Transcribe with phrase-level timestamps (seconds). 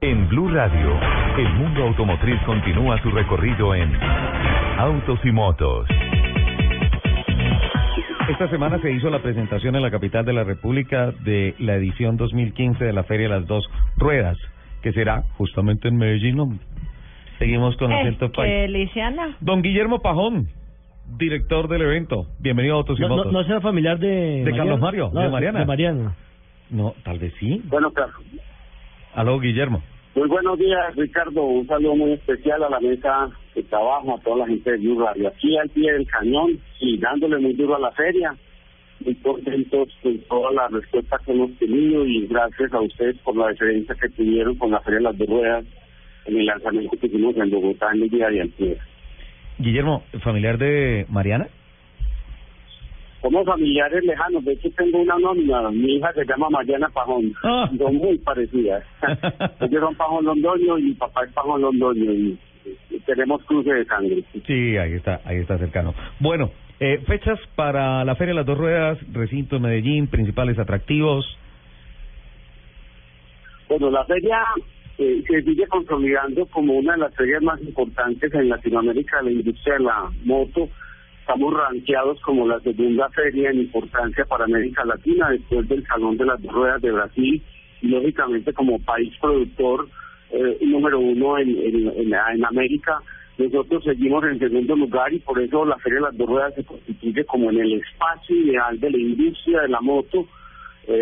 [0.00, 0.98] En Blue Radio,
[1.38, 3.92] el mundo automotriz continúa su recorrido en
[4.78, 5.86] Autos y Motos.
[8.28, 12.16] Esta semana se hizo la presentación en la capital de la República de la edición
[12.16, 13.64] 2015 de la Feria de las Dos
[13.96, 14.36] Ruedas,
[14.82, 16.36] que será justamente en Medellín.
[16.36, 16.58] ¿no?
[17.38, 18.52] Seguimos con el qué país.
[18.52, 19.36] deliciana.
[19.40, 20.48] Don Guillermo Pajón,
[21.18, 22.26] director del evento.
[22.38, 23.32] Bienvenido a Autos y No, no, Motos.
[23.32, 24.42] no será familiar de...
[24.44, 25.10] ¿De Carlos Mario?
[25.14, 25.60] No, ¿De Mariana?
[25.60, 26.14] De Mariana.
[26.68, 27.62] No, tal vez sí.
[27.66, 28.12] Bueno, claro.
[29.16, 29.82] Aló, Guillermo.
[30.14, 31.42] Muy buenos días, Ricardo.
[31.42, 35.02] Un saludo muy especial a la mesa de trabajo, a toda la gente de Blue
[35.02, 35.28] Radio.
[35.28, 38.34] Aquí al pie del cañón y dándole muy duro a la feria.
[39.00, 43.48] Muy contentos con toda la respuesta que hemos tenido y gracias a ustedes por la
[43.48, 45.64] diferencia que tuvieron con la Feria de las Dos Ruedas
[46.26, 48.78] en el lanzamiento que hicimos en Bogotá en el día de ayer.
[49.58, 51.48] Guillermo, familiar de Mariana.
[53.26, 54.44] Somos familiares lejanos.
[54.44, 55.68] De hecho, tengo una nómina.
[55.72, 57.32] Mi hija se llama Mariana Pajón.
[57.42, 57.68] Ah.
[57.76, 58.84] Son muy parecidas.
[59.60, 62.12] Ellos son Pajón Londoño y mi papá es Pajón Londoño.
[62.12, 62.38] Y,
[62.90, 64.22] y tenemos cruce de sangre.
[64.46, 65.92] Sí, ahí está, ahí está cercano.
[66.20, 71.26] Bueno, eh, fechas para la Feria de las Dos Ruedas, recinto de Medellín, principales atractivos.
[73.68, 74.38] Bueno, la feria
[74.98, 79.30] eh, se sigue consolidando como una de las ferias más importantes en Latinoamérica de la
[79.32, 80.68] industria de la moto.
[81.26, 86.24] Estamos rankeados como la segunda feria en importancia para América Latina después del Salón de
[86.24, 87.42] las Dos Ruedas de Brasil
[87.82, 89.88] lógicamente como país productor
[90.30, 93.00] eh, número uno en, en, en, en América.
[93.38, 96.64] Nosotros seguimos en segundo lugar y por eso la Feria de las Dos Ruedas se
[96.64, 100.28] constituye como en el espacio ideal de la industria de la moto
[100.86, 100.94] eh,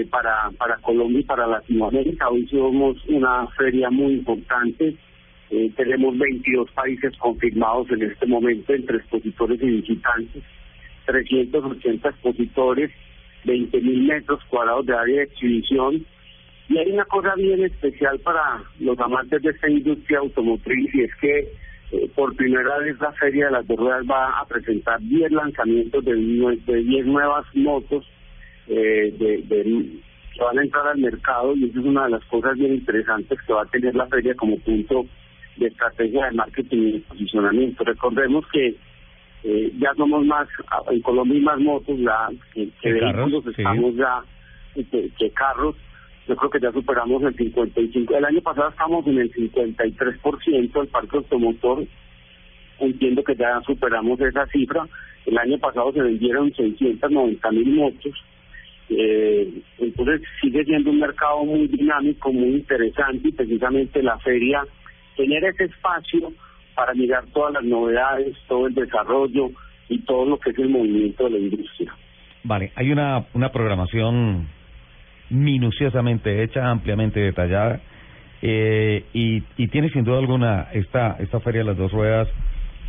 [0.00, 2.30] eh, para, para Colombia y para Latinoamérica.
[2.30, 4.96] Hoy somos una feria muy importante.
[5.50, 10.42] Eh, tenemos 22 países confirmados en este momento entre expositores y visitantes,
[11.06, 12.90] 380 expositores,
[13.44, 16.06] 20 mil metros cuadrados de área de exhibición.
[16.68, 21.14] Y hay una cosa bien especial para los amantes de esta industria automotriz y es
[21.16, 21.38] que
[21.92, 26.04] eh, por primera vez la Feria de las Dos Ruedas va a presentar 10 lanzamientos
[26.04, 28.06] de, de 10 nuevas motos
[28.68, 30.00] eh, de-
[30.32, 33.36] que van a entrar al mercado y eso es una de las cosas bien interesantes
[33.44, 35.06] que va a tener la feria como punto
[35.60, 37.84] de estrategia de marketing y de posicionamiento.
[37.84, 38.74] Recordemos que
[39.44, 40.48] eh, ya somos más,
[40.90, 43.50] en Colombia hay más motos ya que, carros, vehículos, sí.
[43.50, 44.22] estamos ya
[44.74, 45.76] que, que carros.
[46.26, 48.16] Yo creo que ya superamos el 55.
[48.16, 51.84] El año pasado estamos en el 53% del parque automotor.
[52.78, 54.86] Entiendo que ya superamos esa cifra.
[55.26, 58.14] El año pasado se vendieron 690 mil motos.
[58.88, 64.64] Eh, entonces sigue siendo un mercado muy dinámico, muy interesante y precisamente la feria
[65.20, 66.32] genera ese espacio
[66.74, 69.50] para mirar todas las novedades, todo el desarrollo
[69.88, 71.92] y todo lo que es el movimiento de la industria.
[72.44, 74.48] Vale, hay una, una programación
[75.30, 77.80] minuciosamente hecha, ampliamente detallada,
[78.42, 82.28] eh, y, y tiene sin duda alguna esta, esta Feria de las Dos Ruedas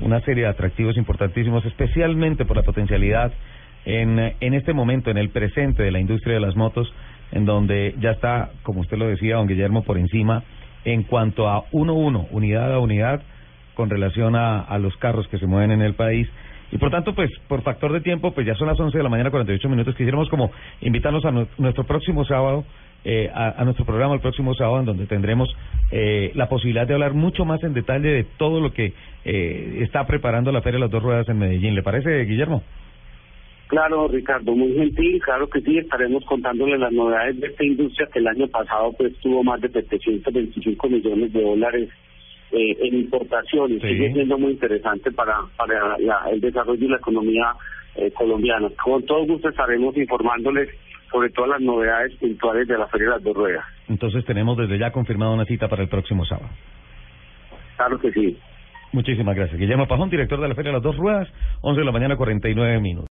[0.00, 3.32] una serie de atractivos importantísimos, especialmente por la potencialidad
[3.84, 6.92] en, en este momento, en el presente de la industria de las motos,
[7.32, 10.42] en donde ya está, como usted lo decía, don Guillermo, por encima
[10.84, 13.22] en cuanto a uno a uno, unidad a unidad,
[13.74, 16.28] con relación a, a los carros que se mueven en el país.
[16.72, 19.10] Y por tanto, pues, por factor de tiempo, pues ya son las 11 de la
[19.10, 19.94] mañana, 48 minutos.
[19.96, 22.64] Quisiéramos como invitarlos a nu- nuestro próximo sábado,
[23.04, 25.48] eh, a, a nuestro programa el próximo sábado, en donde tendremos
[25.90, 28.92] eh, la posibilidad de hablar mucho más en detalle de todo lo que
[29.24, 31.74] eh, está preparando la Feria de las Dos Ruedas en Medellín.
[31.74, 32.62] ¿Le parece, Guillermo?
[33.70, 38.18] Claro, Ricardo, muy gentil, claro que sí, estaremos contándole las novedades de esta industria que
[38.18, 41.88] el año pasado pues tuvo más de 725 millones de dólares
[42.50, 43.88] eh, en importaciones, Sí.
[43.88, 47.44] sigue siendo muy interesante para, para la- el desarrollo y la economía
[47.94, 48.68] eh, colombiana.
[48.82, 50.68] Con todo gusto estaremos informándoles
[51.12, 53.64] sobre todas las novedades puntuales de la Feria de las Dos Ruedas.
[53.88, 56.48] Entonces tenemos desde ya confirmada una cita para el próximo sábado.
[57.76, 58.36] Claro que sí.
[58.92, 59.56] Muchísimas gracias.
[59.60, 61.28] Guillermo Pajón, director de la Feria de las Dos Ruedas,
[61.62, 63.08] 11 de la mañana, 49 minutos.